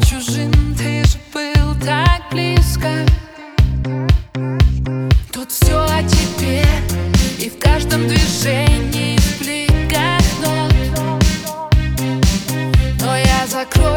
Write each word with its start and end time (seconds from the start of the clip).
чужим 0.00 0.50
Ты 0.76 1.04
же 1.04 1.18
был 1.32 1.74
так 1.84 2.22
близко. 2.30 2.88
Тут 5.32 5.50
все 5.50 5.78
о 5.78 6.02
тебе 6.02 6.64
И 7.38 7.48
в 7.48 7.58
каждом 7.58 8.08
движении 8.08 9.18
в 9.18 9.38
бликах 9.40 10.22
Но 13.00 13.16
я 13.16 13.46
закрою 13.46 13.95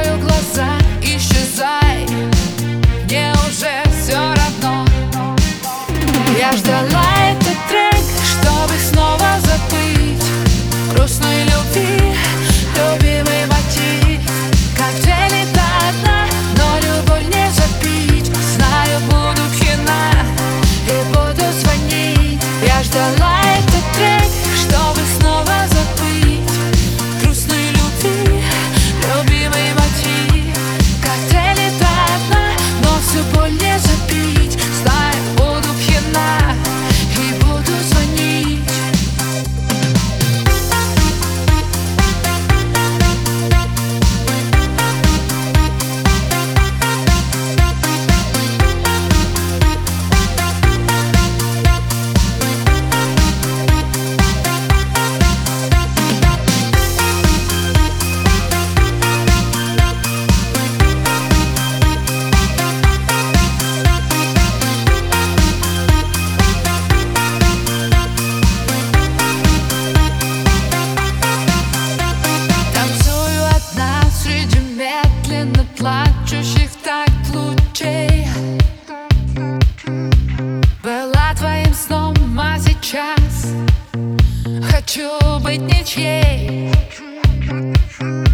так 76.83 77.09
лучей 77.33 78.27
Была 80.83 81.33
твоим 81.35 81.73
сном, 81.73 82.15
а 82.39 82.57
сейчас 82.59 83.53
Хочу 84.71 85.39
быть 85.41 85.61
ничьей. 85.61 86.71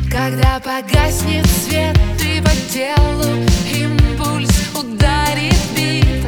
Когда 0.09 0.59
погаснет 0.59 1.45
свет, 1.47 1.97
ты 2.17 2.41
по 2.41 2.51
делу 2.71 3.43
Импульс 3.71 4.69
ударит 4.73 5.55
бит. 5.75 6.25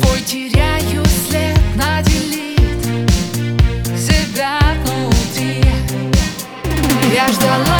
Твой 0.00 0.20
теряю 0.22 1.04
след 1.06 1.58
на 1.76 2.02
делит 2.02 3.10
Себя 3.96 4.58
внутри. 4.84 5.64
Я 7.14 7.28
ждала 7.28 7.71